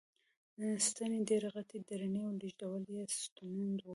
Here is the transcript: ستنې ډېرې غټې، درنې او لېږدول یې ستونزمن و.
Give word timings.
ستنې 0.87 1.19
ډېرې 1.29 1.49
غټې، 1.55 1.77
درنې 1.89 2.21
او 2.27 2.31
لېږدول 2.41 2.83
یې 2.95 3.03
ستونزمن 3.21 3.77
و. 3.83 3.87